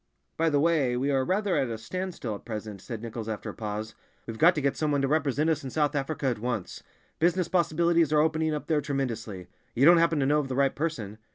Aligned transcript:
"By 0.35 0.49
the 0.49 0.59
way, 0.59 0.97
we 0.97 1.11
are 1.11 1.23
rather 1.23 1.55
at 1.55 1.69
a 1.69 1.77
standstill 1.77 2.33
at 2.33 2.43
present," 2.43 2.81
said 2.81 3.03
Nichols 3.03 3.29
after 3.29 3.51
a 3.51 3.53
pause. 3.53 3.93
"We've 4.25 4.39
got 4.39 4.55
to 4.55 4.61
get 4.61 4.75
some 4.75 4.91
one 4.91 5.03
to 5.03 5.07
represent 5.07 5.47
us 5.51 5.63
in 5.63 5.69
South 5.69 5.93
Africa 5.93 6.25
at 6.25 6.39
once—business 6.39 7.49
possibilities 7.49 8.11
are 8.11 8.19
opening 8.19 8.51
up 8.55 8.65
there 8.65 8.81
tremendously. 8.81 9.47
You 9.75 9.85
don't 9.85 9.97
happen 9.97 10.19
to 10.19 10.25
know 10.25 10.39
of 10.39 10.47
the 10.47 10.55
right 10.55 10.73
person?" 10.75 11.19